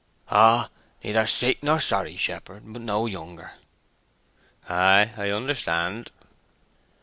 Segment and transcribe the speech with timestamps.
[0.31, 0.67] "Oh,
[1.03, 3.51] neither sick nor sorry, shepherd; but no younger."
[4.67, 6.09] "Ay—I understand."